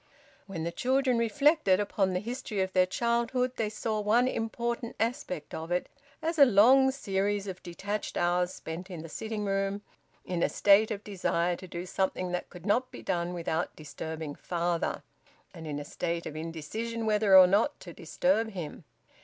[0.47, 5.53] When the children reflected upon the history of their childhood they saw one important aspect
[5.53, 5.87] of it
[6.23, 9.83] as a long series of detached hours spent in the sitting room,
[10.25, 14.33] in a state of desire to do something that could not be done without disturbing
[14.33, 15.03] father,
[15.53, 18.83] and in a state of indecision whether or not to disturb him.